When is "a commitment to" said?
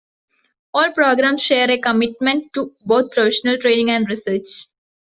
1.69-2.73